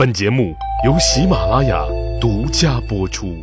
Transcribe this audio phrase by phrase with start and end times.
[0.00, 1.86] 本节目由喜马拉雅
[2.18, 3.36] 独家播出。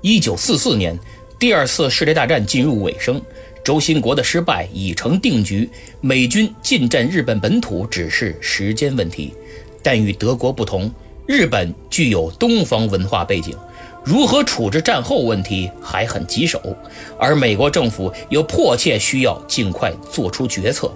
[0.00, 0.98] 一九四四年，
[1.38, 3.22] 第二次世界大战进入尾声，
[3.62, 9.32] 轴心国的失败已成定局，美军进占日本本土只是时间问题。
[9.84, 10.90] 但与德国不同，
[11.28, 13.56] 日本具有东方文化背景，
[14.02, 16.60] 如何处置战后问题还很棘手，
[17.20, 20.92] 而美国政府又迫切需要尽快做出决策。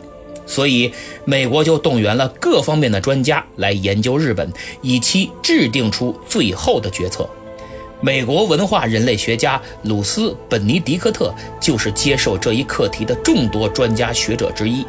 [0.50, 0.92] 所以，
[1.24, 7.24] 美国就动员了各方面的专家来研究日本，以期制定出最后的决策。
[8.00, 14.84] 美国文化人类学家鲁斯·本尼迪克特就是接受这一课题的众多专家学者之一。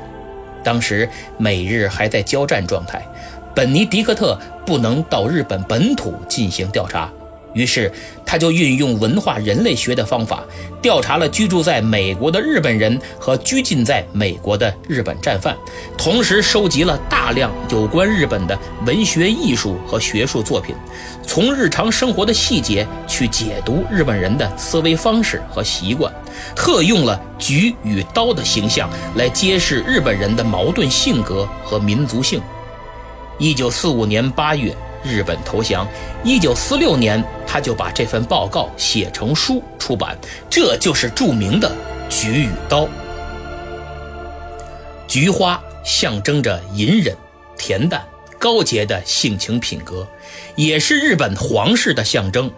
[0.63, 1.07] 当时
[1.37, 3.05] 美日还在交战状态，
[3.53, 7.11] 本尼迪克特不能到日本本土进行调查。
[7.53, 7.91] 于是，
[8.25, 10.43] 他就运用文化人类学的方法，
[10.81, 15.57] 调查了居住在美国的日本人和拘禁在美国的日本战犯，
[15.97, 20.73] 同时收集了大量有关日本的文学、艺术和学术作品，
[21.27, 26.11] 从日常生活的细节去解读日本人的思维方式和习惯，
[26.55, 32.41] 特用了菊与刀的形象来揭示日本人的矛盾性格和民族性。
[33.37, 34.73] 一九四五年八月。
[35.03, 35.87] 日本投降。
[36.23, 40.17] 一九四六年，他就把这份报告写成书出版，
[40.49, 41.69] 这就是著名的
[42.09, 42.83] 《菊与刀》。
[45.07, 47.15] 菊花象征着隐忍、
[47.57, 48.01] 恬淡、
[48.39, 50.07] 高洁的性情品格，
[50.55, 52.49] 也是日本皇室的象征；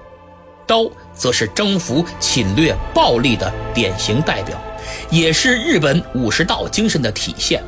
[0.68, 4.62] 刀则是征服、侵略、暴力的典型代表，
[5.10, 7.64] 也是日本武士道精神的体现。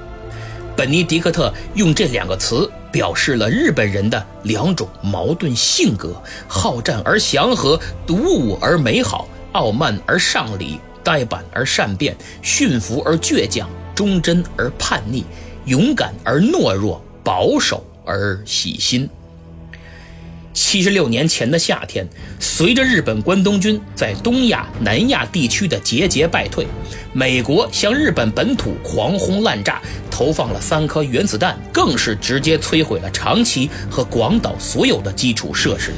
[0.75, 2.69] 本尼迪克特用这两个词。
[2.91, 6.15] 表示了日本人的两种矛盾性格：
[6.47, 15.25] 好战而祥和，独舞而美好；傲慢而上礼，呆板而善变；驯服而倔强，忠贞而叛逆；
[15.65, 19.09] 勇敢而懦弱，保守而喜新。
[20.53, 22.07] 七十六年前的夏天，
[22.39, 26.66] 随着日本关东军在东亚、南亚地区的节节败退，
[27.11, 29.81] 美国向日本本土狂轰滥炸，
[30.15, 35.91] 投放了三颗原子弹，更是直接摧毁了长崎和广岛所有的基础设施。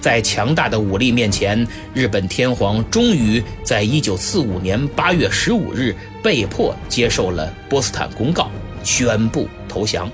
[0.00, 1.64] 在强大的武力面前，
[1.94, 8.50] 日本天皇终于在一九四五年八月十五日被迫接受了波茨坦公告，
[8.82, 10.10] 宣布投降。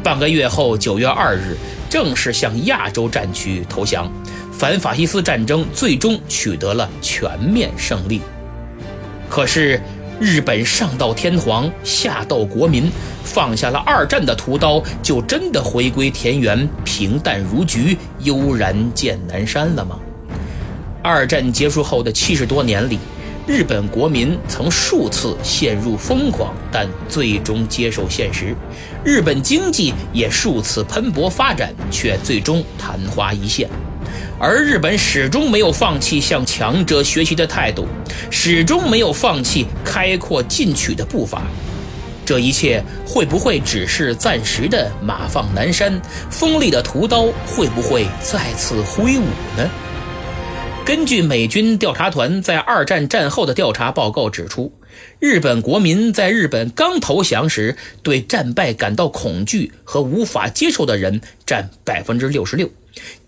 [0.00, 1.56] 半个月后，九月二日。
[1.88, 4.08] 正式向亚洲战区投降，
[4.52, 8.20] 反法西斯战争最终取得了全面胜利。
[9.28, 9.82] 可是，
[10.20, 12.92] 日本上到天皇，下到国民，
[13.24, 19.98] 放下了二战的屠刀，就真的回归田园，平淡如菊，悠然见南山了吗？
[21.02, 22.98] 二战结束后的七十多年里。
[23.46, 28.54] 日本国民曾数次陷入疯狂，但最终接受现实；
[29.02, 33.68] 日本经济也数次蓬勃发展，却最终昙花一现。
[34.42, 37.86] 而日本始终没有放弃向强者学习的态度，
[38.30, 41.42] 始终没有放弃开阔进取的步伐。
[42.24, 46.00] 这一切会不会只是暂时的马放南山？
[46.30, 49.24] 锋利的屠刀会不会再次挥舞
[49.58, 49.70] 呢？
[50.86, 54.72] 根据美军调查团在二战战后的调查报告指出，
[55.18, 62.70] 日本国民在日本刚投降时，对战败感到恐惧和无法接受的人占百分之六十六，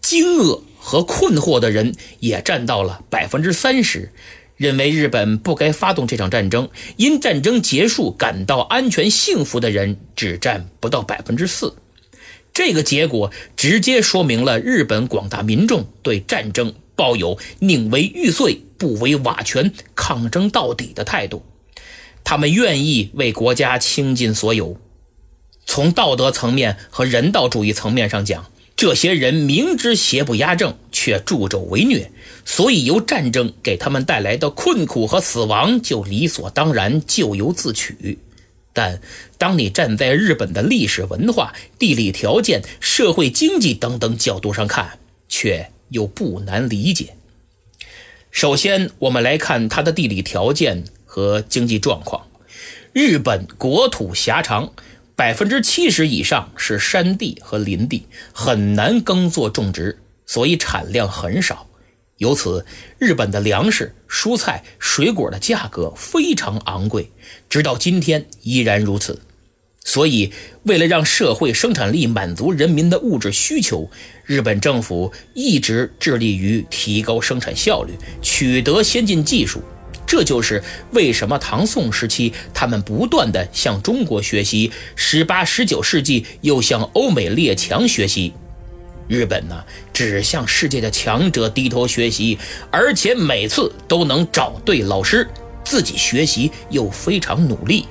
[0.01, 4.11] 惊愕和困惑的人也占到了百分之三十，
[4.57, 11.77] 认为日本不该发动这场战争，因战争结束感到安全幸福的人只占不到百分之四。
[12.53, 16.75] 这个结果直接说明了日本广大民众对战争。
[16.95, 21.43] 抱有宁为玉碎不为瓦全、抗争到底的态度，
[22.23, 24.77] 他们愿意为国家倾尽所有。
[25.65, 28.47] 从道德层面和人道主义层面上讲，
[28.83, 32.11] 这些人明知邪不压正，却助纣为虐，
[32.45, 38.19] 所以由战争给他们带来的困苦和死亡就理所当然、咎由自取。
[38.73, 39.01] 但
[39.39, 44.99] 当你站在日本的历史文化、地理条件、社会经济等等角度上看，
[45.29, 45.71] 却。
[45.91, 47.15] 又不难理解。
[48.33, 52.27] 首先，我们来看它的地理条件和经济状况。
[52.95, 54.73] 日本国土狭长，
[55.15, 61.69] 百分之七十以上是山地和林地，很难耕作种植，所以产量很少。
[62.17, 62.65] 由此，
[62.99, 67.11] 日本的粮食、蔬菜、水果的价格非常昂贵，
[67.49, 69.21] 直到今天依然如此。
[69.85, 70.33] 所以，
[70.63, 73.91] 为了让社会生产力满足人民的物质需求，
[74.25, 77.93] 日本政府一直致力于提高生产效率，
[78.23, 79.61] 取得先进技术，
[80.13, 88.35] 这就是为什么唐宋时期他们不断的向中国学习，十八、十九世纪又向欧美列强学习。
[89.09, 92.39] 日本呢，只向世界的强者低头学习，
[92.71, 95.27] 而且每次都能找对老师，
[95.65, 97.87] 自己学习又非常努力。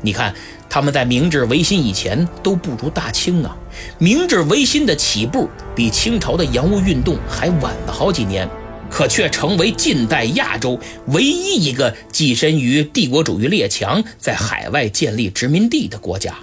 [0.00, 0.34] 你看，
[0.70, 3.54] 他们在明治维新以前都不如大清啊。
[3.98, 8.48] 明治维新的起步比清朝的洋务运动还晚了好几年，
[8.90, 10.78] 可却成为近代亚洲
[11.08, 16.34] 唯一一个跻身于帝国主义列强，在海外建立殖民地的国家。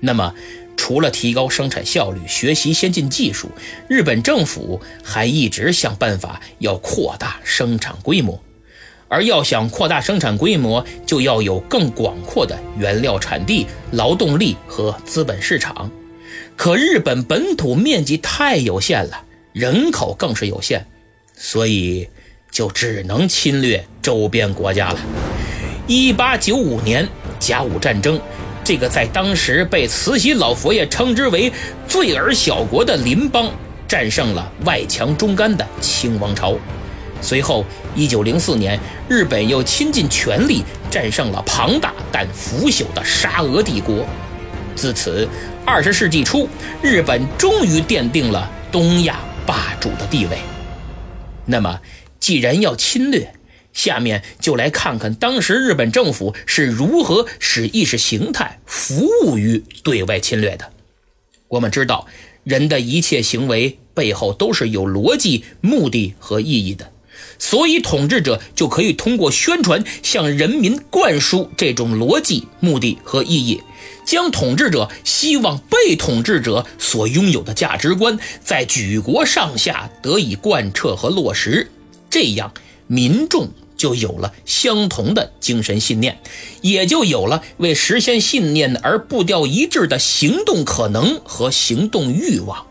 [0.00, 0.34] 那么，
[0.76, 3.48] 除了提高生产效率、学习先进技术，
[3.88, 8.42] 日本政府还一直想办法要扩大生产规模。
[9.08, 15.90] 而要想扩大生产规模，就要有更广阔的原料产地、劳动力和资本市场。
[16.56, 19.22] 可日本本土面积太有限了，
[19.52, 20.86] 人口更是有限，
[21.44, 22.08] 所以
[22.52, 25.00] 就只能侵略周边国家了。
[25.88, 27.06] 一八九五年
[27.40, 28.18] 甲午战争。
[28.64, 31.52] 这个在当时被慈禧老佛爷称之为
[31.88, 33.50] “罪尔小国”的邻邦，
[33.88, 36.54] 战胜了外强中干的清王朝。
[37.20, 37.64] 随后，
[37.96, 38.78] 一九零四年，
[39.08, 44.06] 日本又倾尽全力战胜了庞大但腐朽的沙俄帝国。
[44.76, 45.28] 自此，
[45.66, 46.48] 二十世纪初，
[46.80, 50.38] 日本终于奠定了东亚霸主的地位。
[51.46, 51.80] 那么，
[52.20, 53.34] 既然要侵略，
[53.72, 60.72] 下面就来看看当时日本政府是如何使意识形态服务于对外侵略的。
[61.48, 62.06] 我们知道，
[62.44, 66.92] 人的一切行为背后都是有逻辑、目的和意义的，
[67.38, 73.62] 所以统治者就可以通过宣传向人民灌输这种逻辑、目的和意义，
[74.06, 81.70] 将统治者希望被统治者所拥有的价值观在举国上下得以贯彻和落实，
[82.08, 82.52] 这样
[82.86, 83.50] 民众。
[83.74, 86.20] 就有了相同的精神信念，
[86.60, 92.64] 也就有了为实现信念而步调一致的行动可能和行动欲望。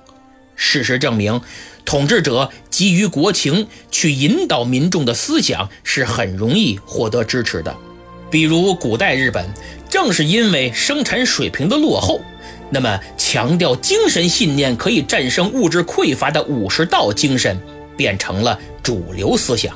[0.56, 1.42] 事实证明，
[1.86, 7.76] 统治者基于国情去引导民众的思想是很容易获得支持的。
[8.30, 9.46] 比如古代日本，
[9.90, 12.22] 正是因为生产水平的落后，
[12.70, 17.60] 那么强调精神信念可以战胜物质匮乏的武士道精神，
[17.98, 19.76] 变成了主流思想。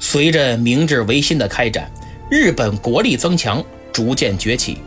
[0.00, 1.88] 随着明治维新的开展，
[2.28, 4.78] 日本国力增强，逐渐崛起，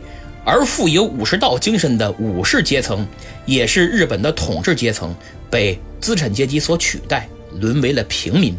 [0.43, 3.07] 而富有武士道精神的武士阶层，
[3.45, 5.15] 也是日本的统治阶层，
[5.49, 7.27] 被资产阶级所取代，
[7.59, 8.55] 沦为了平民。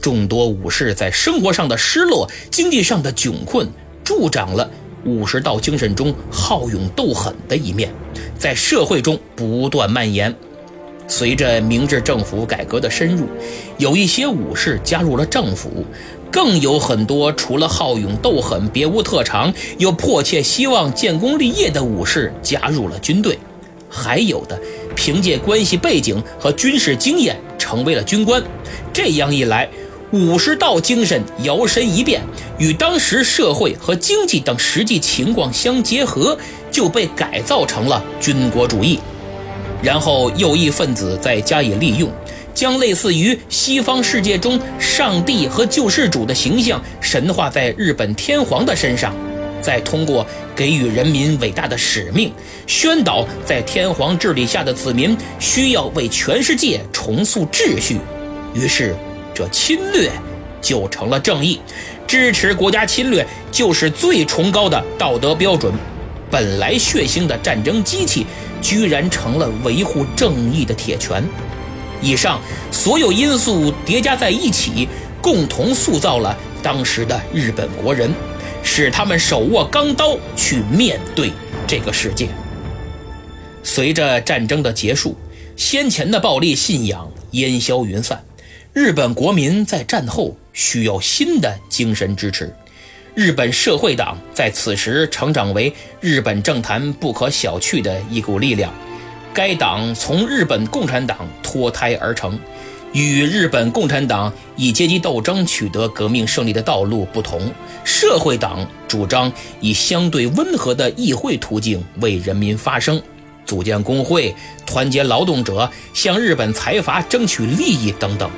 [0.00, 3.68] 众多武士在生活上的失落，经济上的窘困，
[4.04, 4.70] 助长了
[5.04, 7.90] 武士道精神中好勇斗狠的一面，
[8.38, 10.34] 在社会中不断蔓延。
[11.06, 13.26] 随着明治政府改革的深入，
[13.76, 15.84] 有一些武士加入了政府，
[16.30, 23.38] 更有很多除了好勇斗狠别无特长，又迫切希望建功立业的武士加入了军队，
[23.94, 24.60] 还有的
[24.96, 28.42] 凭借关系背景和军事经验成为了军官。
[28.92, 29.68] 这样一来，
[30.10, 32.20] 武士道精神摇身一变，
[32.58, 36.36] 与当时社会和经济等实际情况相结合，
[36.70, 38.98] 就被改造成了军国主义。
[39.82, 42.10] 然后右翼分子再加以利用，
[42.54, 49.14] 将类似于西方世界中上帝和救世主的形象神化在日本天皇的身上，
[49.64, 52.32] 再通过给予人民伟大的使命，
[52.66, 57.98] 宣导在天皇治理下的子民需要为全世界重塑秩序，
[58.52, 58.94] 于是
[59.32, 60.10] 这侵略
[60.60, 61.60] 就成了正义，
[62.06, 65.72] 支持国家侵略就是最崇高的道德标准。
[66.30, 68.26] 本来血腥的战争机器。
[68.64, 71.22] 居然成了维护正义的铁拳。
[72.00, 72.40] 以上
[72.72, 74.88] 所有因素叠加在一起，
[75.20, 78.10] 共同塑造了当时的日本国人，
[78.64, 81.30] 使他们手握钢刀去面对
[81.66, 82.28] 这个世界。
[83.62, 85.16] 随着战争的结束，
[85.56, 88.24] 先前的暴力信仰烟消云散，
[88.72, 92.52] 日本国民在战后需要新的精神支持。
[93.14, 98.74] 日本社会党在此时成长为日本政坛不可小觑的一股力量。
[99.32, 102.38] 该党从日本共产党脱胎而成，
[102.94, 113.02] 与日本共产党以阶级斗争取得革命胜利的道路不同，社会党主张以相对温和的议会途径为人民发声，
[113.44, 114.32] 组建工会，
[114.64, 118.30] 团结劳动者，向日本财阀争取利益等等。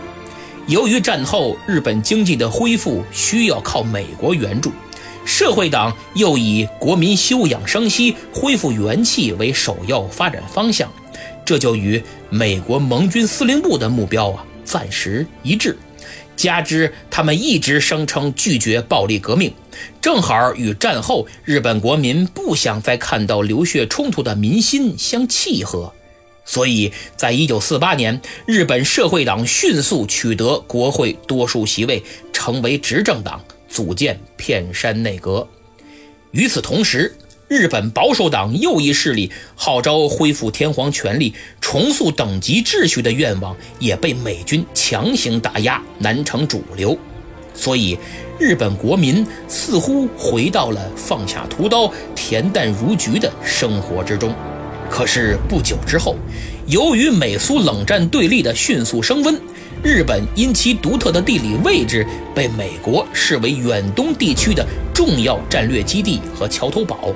[0.68, 4.72] 由于战后日本经济的恢复需要靠美国援助，
[5.26, 10.90] 社会党又以国民休养生息、恢复元气为首要发展方向，
[11.46, 15.78] 这就与美国盟军司令部的目标啊暂时一致。
[16.36, 19.54] 加之他们一直声称拒绝暴力革命，
[20.02, 25.94] 正好与战后日本国民不想再看到流血冲突的民心相契合，
[26.44, 32.02] 所以在一九四八年，日本社会党迅速取得国会多数席位，
[32.34, 35.48] 成为执政党，组建片山内阁。
[36.32, 37.16] 与此同时，
[37.48, 46.98] 日本保守党右翼势力号召恢复天皇权力、重塑等级秩序的愿望也被美军强行打压，难成主流。
[47.54, 47.96] 所以，
[48.40, 54.34] 日本国民似乎回到了放下屠刀、恬淡如菊的生活之中。
[54.90, 56.16] 可是不久之后，
[56.66, 59.40] 由于美苏冷战对立的迅速升温，
[59.84, 67.14] 日本因其独特的地理位置，被美国视为远东地区的重要战略基地和桥头堡。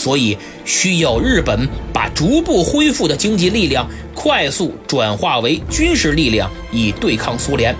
[0.00, 7.76] 所以需要日本把逐步恢复的经济力量快速转化为军事力量，以对抗苏联。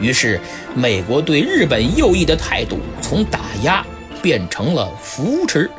[0.00, 0.40] 于是，
[0.74, 3.86] 美国对日本右翼的态度从打压
[4.20, 5.70] 变成了扶持，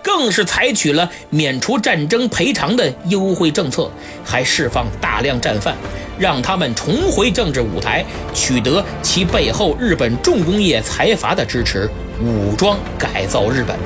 [0.00, 3.90] 更是采取了免除战争赔偿的优惠政策，
[4.24, 5.76] 还释放大量战犯，
[6.16, 11.90] 让他们重回政治舞台，取得其背后日本重工业财阀的支持，
[12.22, 13.76] 武装改造日本。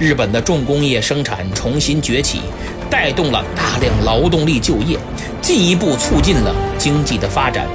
[0.00, 2.40] 日本的重工业生产重新崛起，
[2.88, 4.98] 带动了大量劳动力就业，
[5.42, 7.68] 进一步促进了经济的发展。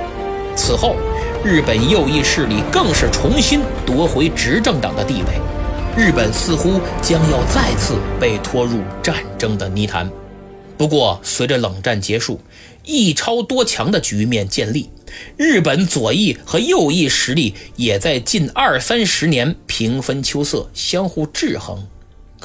[0.55, 0.95] 此后，
[1.43, 5.39] 日本右翼势力更是重新夺回执政党的地位，
[5.95, 10.09] 日本似乎将要再次被拖入战争的泥潭。
[10.79, 12.41] 不过，随着冷战结束，
[12.83, 14.89] 一超多强的局面建立，
[15.37, 21.85] 日本左翼和右翼实力也在近二三十年平分秋色，相互制衡。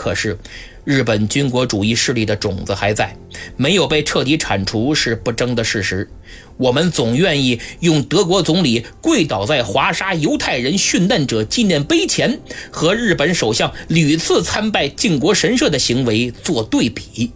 [0.01, 0.39] 可是，
[0.83, 3.15] 日本军国主义势力的种子还在，
[3.59, 6.09] 没有被彻底铲除是不争的事实。
[6.57, 12.41] 我们总愿意用德国总理跪倒在华沙犹太人殉难者纪念碑前，
[12.71, 17.31] 和日本首相屡次参拜靖国神社的行为做对比。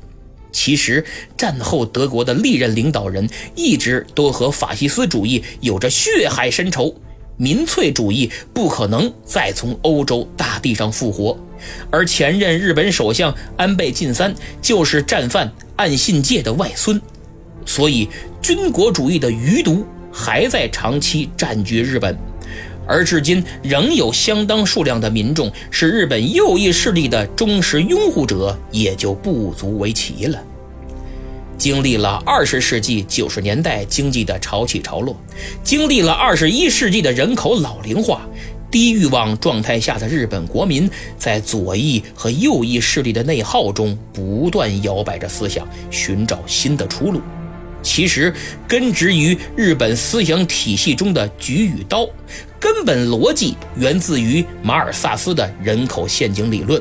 [0.50, 1.04] 其实，
[1.36, 6.98] 战后德国的历任领导人一直都和法西斯主义有着血海深仇。
[7.36, 11.38] 民粹主义不可能再从欧洲大地上复活，
[11.90, 17.00] 而前任日本首相安倍晋三就是战犯岸信介的外孙，
[17.66, 18.08] 所以
[18.40, 22.16] 军国主义的余毒还在长期占据日本，
[22.86, 30.40] 而至今仍有相当数量的民众是日本右翼势力的忠实拥护者，也就不足为奇了。
[31.56, 35.16] 经历了二十世纪九十年代经济的潮起潮落，
[35.62, 38.22] 经历了二十一世纪的人口老龄化、
[38.70, 47.20] 低欲望状态下的日本国民，在左翼和右翼势力的内耗中不断摇摆着思想，寻找新的出路。
[47.82, 48.32] 其实，
[48.66, 52.08] 根植于日本思想体系中的“举与刀”，
[52.58, 56.80] 根本逻辑源自于马尔萨斯的人口陷阱理论，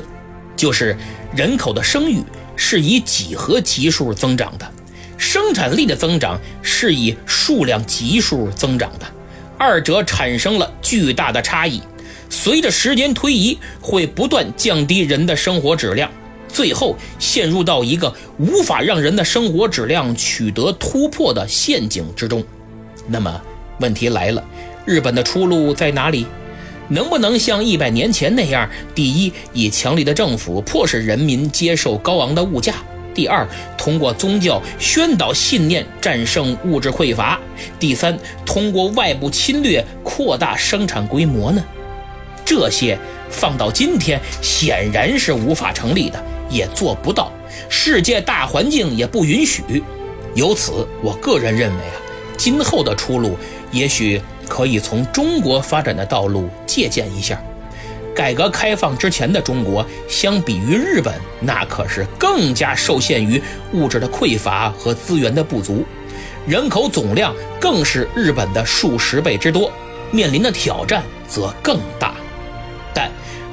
[0.56, 0.96] 就是
[1.36, 2.22] 人口的生育。
[2.56, 4.70] 是以几何级数增长的，
[5.16, 9.06] 生产力的增长是以数量级数增长的，
[9.58, 11.82] 二者产生了巨大的差异。
[12.30, 16.10] 随着时间推移，会不断降低人的生活质量，
[16.48, 22.42] 最后陷入到一个无法让人的生活质量取得突破的陷阱之中。
[23.06, 23.40] 那么，
[23.78, 24.42] 问题来了，
[24.84, 26.26] 日本的出路在哪里？
[26.88, 32.72] 能不能像一百年前那样，第一，以强力的政府迫使人民接受高昂的物价；
[33.14, 33.46] 第二，
[33.78, 37.38] 通过宗教宣导信念战胜物质匮乏；
[37.78, 41.64] 第三，通过外部侵略扩大生产规模呢？
[42.44, 42.98] 这些
[43.30, 47.32] 放到今天显然是无法成立的，也做不到，
[47.70, 49.82] 世界大环境也不允许。
[50.34, 51.96] 由此，我个人认为啊，
[52.36, 53.38] 今后的出路
[53.72, 54.20] 也许。
[54.48, 57.42] 可以从中国发展的道路借鉴一下，
[58.14, 65.84] 改革开放之前的中国，相比于日本，那可是更加受限于物质的匮乏和资源的不足，
[66.46, 69.72] 人口总量更是日本的数十倍之多，
[70.10, 72.14] 面临的挑战则更大。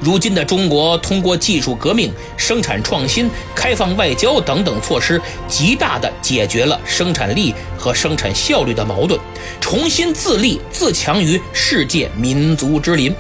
[0.01, 9.20] 如今的中国，通过技术革命、生产创新、开放外交等等措施，极大地解决了生产力和生产效率的矛盾，
[9.60, 13.13] 重新自立自强于世界民族之林。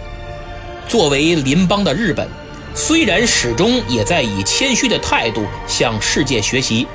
[0.87, 2.27] 作为邻邦的日本，
[2.73, 6.87] 虽然始终也在以谦虚的态度向世界学习，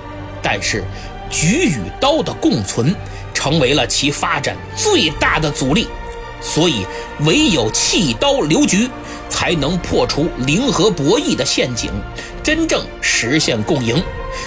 [0.43, 0.83] 但是
[1.31, 2.93] 举与刀的共存，
[3.33, 5.87] 成为了其发展最大的阻力。
[6.47, 6.87] 所以，
[7.27, 8.89] 唯有弃刀留局。
[9.29, 11.91] 才能破除零和博弈的陷阱，
[12.43, 14.03] 真正实现共赢。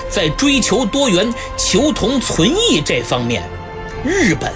[0.09, 3.43] 在追求多元、求同存异这方面，
[4.03, 4.51] 日本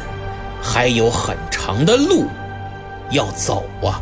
[0.61, 1.85] 还有很长。
[1.85, 2.27] 的路
[3.11, 4.01] 要走啊。